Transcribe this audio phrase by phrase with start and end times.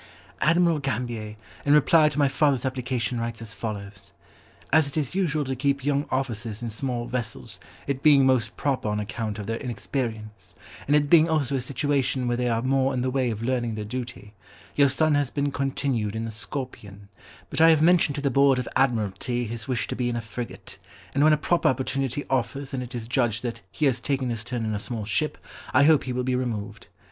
[0.41, 5.55] "Admiral Gambier, in reply to my father's application writes as follows:—'As it is usual to
[5.55, 10.55] keep young officers in small vessels, it being most proper on account of their inexperience,
[10.87, 13.75] and it being also a situation where they are more in the way of learning
[13.75, 14.33] their duty,
[14.75, 17.07] your son has been continued in the Scorpion,
[17.51, 20.21] but I have mentioned to the Board of Admiralty his wish to be in a
[20.21, 20.79] frigate,
[21.13, 24.43] and when a proper opportunity offers and it is judged that he has taken his
[24.43, 25.37] turn in a small ship,
[25.75, 26.87] I hope he will be removed.